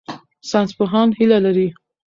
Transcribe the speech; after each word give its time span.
ساینسپوهان 0.49 1.09
هیله 1.19 1.37
لري. 1.45 1.67